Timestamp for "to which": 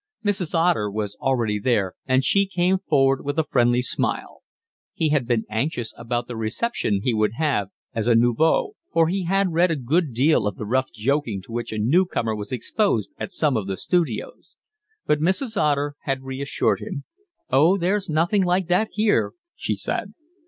11.43-11.71